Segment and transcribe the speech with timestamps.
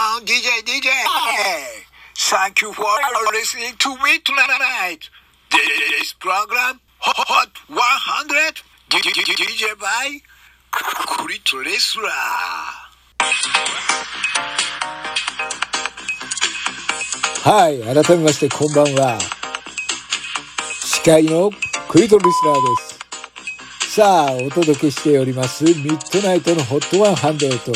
[0.00, 0.88] on, DJ, DJ.
[2.16, 2.86] Thank you for
[3.32, 5.10] listening to me tonight.
[5.50, 10.20] This program, Hot 100, DJ by
[10.70, 12.10] Crit Wrestler.
[17.42, 19.18] はい、改めましてこんばんは。
[20.84, 21.50] 司会の
[21.88, 23.94] クリトリスラーです。
[23.94, 27.74] さあ、お届けしております、ミッドナイトのホット100。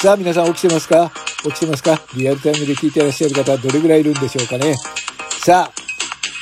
[0.00, 2.00] さあ、皆さん起きてますか起きてますか？
[2.16, 4.74] リアルタイムで聞いてらっしゃる方、どれぐらいいるんでしょうかね？
[5.44, 5.72] さあ、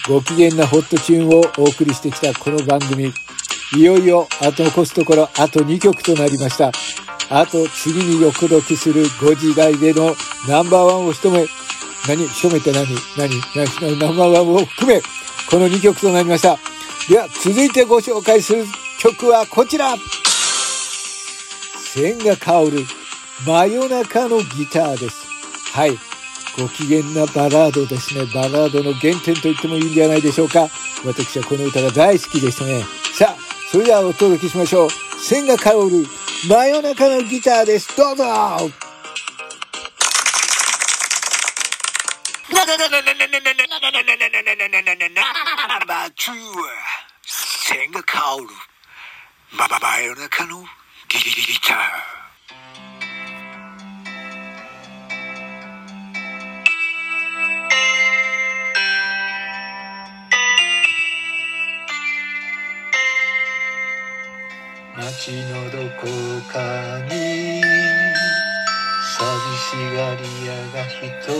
[0.09, 3.12] ご機嫌なホットチューンをお送りしてきたこの番組。
[3.75, 6.70] いよいよ、あと残すところ、あと2曲となりました。
[7.30, 10.15] あと、次に横取りする5時台での
[10.48, 11.47] ナンバーワンを一目、
[12.06, 12.87] 何一目って何？
[13.16, 13.30] 何？
[13.55, 15.00] 何ナンバーワンを含め、
[15.50, 16.59] この2曲となりました。
[17.09, 18.64] では、続いてご紹介する
[19.00, 19.97] 曲はこちら
[21.95, 22.84] 千が香る
[23.45, 25.27] 真夜中のギターです。
[25.73, 25.98] はい。
[26.56, 28.25] ご機嫌なバラードですね。
[28.33, 30.69] バラードの原点と言ってもいいんじゃないでしょうか。
[31.05, 32.84] 私はこの歌が大好きでしたね。
[33.19, 34.91] さあ、それではお届けしましょう。
[35.20, 36.06] 千が香る
[36.48, 37.97] 真夜中のギターです。
[37.97, 38.25] どうぞ
[45.83, 46.34] Number two,
[47.24, 48.47] 千が香る。
[49.58, 50.64] まばば夜中の
[51.08, 52.12] ギギター。
[65.18, 66.06] 街のどこ
[66.50, 67.62] かに
[69.02, 69.20] 寂
[69.58, 71.32] しがり屋が一人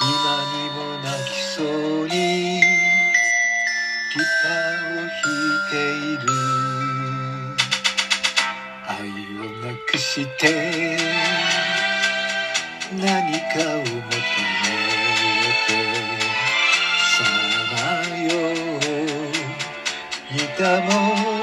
[0.00, 0.08] 今
[0.54, 6.24] にも泣きそうにギターを弾いている
[8.86, 8.96] 愛
[9.38, 10.96] をなくして
[12.92, 14.00] 何かを求め
[15.66, 15.70] て
[17.18, 17.24] さ
[18.10, 18.76] まよう
[20.32, 21.35] 似たもの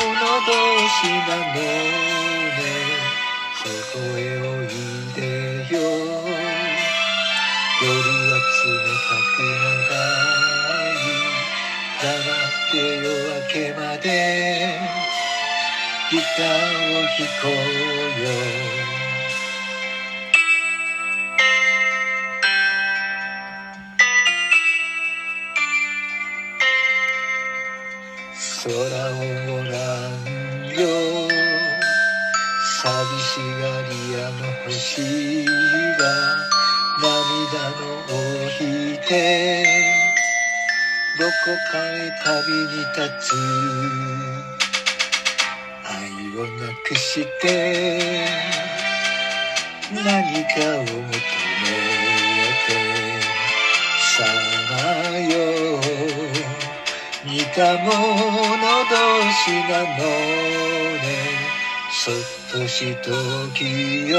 [0.93, 1.57] 同士なのね
[3.55, 3.65] そ
[3.97, 4.67] こへおい
[5.15, 5.19] で
[5.73, 5.79] よ
[7.81, 7.89] 夜
[8.29, 8.71] は冷
[9.01, 9.97] たく長
[10.73, 11.01] い
[12.01, 13.07] 黙って夜
[13.41, 14.07] 明けまで
[16.11, 18.25] ギターを弾こうよ
[28.63, 29.17] 空を
[29.47, 30.52] ご覧
[33.33, 33.43] しが
[33.89, 35.01] り屋の星
[35.43, 36.05] が
[37.01, 38.21] 涙のを
[38.61, 39.11] 引いて
[41.17, 41.31] どこ
[41.71, 43.33] かへ旅に立つ
[45.83, 45.89] 愛
[46.37, 47.49] をなくして
[49.89, 50.05] 何か
[50.77, 51.01] を求め
[52.67, 52.69] て
[54.15, 54.29] さ
[54.69, 55.33] まよ
[57.25, 58.93] 似たもの同
[59.31, 60.92] 士なの。
[61.95, 62.15] そっ
[62.51, 63.11] としと
[63.53, 64.17] きよ。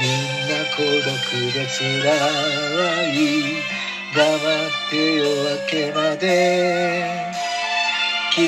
[0.00, 1.14] みんな孤独
[1.54, 2.12] でつら
[3.04, 3.14] い。
[4.12, 7.06] 黙って夜明けまで。
[8.32, 8.44] 北を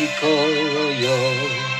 [0.00, 1.75] 引こうよ。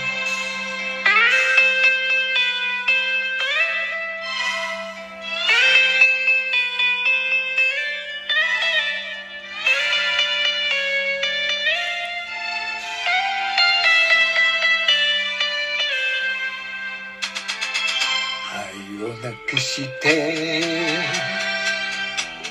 [19.27, 20.63] なくして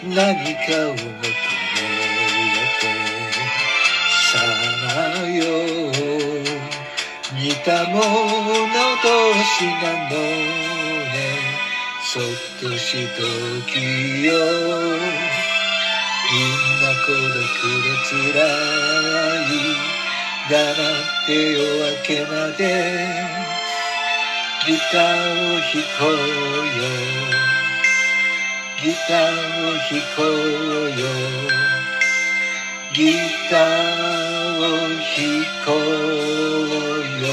[0.03, 0.19] 何か
[0.90, 1.00] を求めて
[4.34, 4.36] さ
[5.25, 5.31] よ
[7.34, 8.02] 似たもの
[9.02, 9.08] 同
[9.44, 9.72] 士な
[10.03, 10.13] のね。
[12.03, 12.24] そっ
[12.62, 13.22] としと
[13.72, 13.74] き
[14.25, 14.36] よみ
[16.36, 16.38] ん
[16.81, 17.24] な孤独
[17.84, 18.12] で辛
[19.31, 19.34] い
[20.50, 20.53] 黙っ
[21.25, 23.55] て夜明けまで。
[24.68, 26.81] ギターを弾こうよ。
[28.81, 30.25] ギターを弾こう
[30.89, 31.06] よ。
[32.95, 33.13] ギ
[33.48, 33.60] ター
[34.57, 35.24] を弾
[35.66, 35.78] こう
[37.22, 37.30] よ。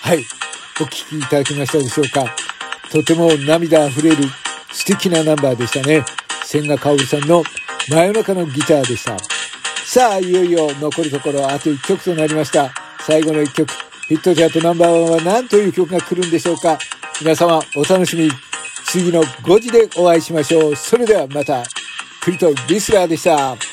[0.00, 0.16] はい。
[0.80, 2.41] お聴きいただきましたでしょうか？
[2.92, 4.16] とても涙あふれる
[4.70, 6.04] 素敵なナンバーでしたね。
[6.44, 7.42] 千賀薫さんの
[7.88, 9.16] 真夜中のギターでした。
[9.86, 12.70] さあ、いよいよ残るところあと1曲となりました。
[13.00, 13.72] 最後の1曲、
[14.08, 16.78] ヒットチャートナンバーワンは何という曲が来るんでしょうか
[17.18, 18.30] 皆様、お楽しみ。
[18.84, 20.76] 次の5時でお会いしましょう。
[20.76, 21.62] それではまた、
[22.20, 23.71] クリトリスラーでした。